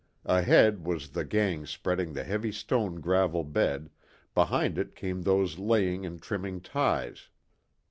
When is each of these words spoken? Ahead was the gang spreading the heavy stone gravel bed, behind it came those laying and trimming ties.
Ahead 0.25 0.83
was 0.83 1.09
the 1.09 1.23
gang 1.23 1.67
spreading 1.67 2.13
the 2.13 2.23
heavy 2.23 2.51
stone 2.51 3.01
gravel 3.01 3.43
bed, 3.43 3.91
behind 4.33 4.79
it 4.79 4.95
came 4.95 5.21
those 5.21 5.59
laying 5.59 6.07
and 6.07 6.19
trimming 6.19 6.59
ties. 6.59 7.29